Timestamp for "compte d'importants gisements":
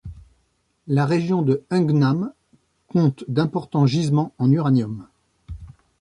2.87-4.33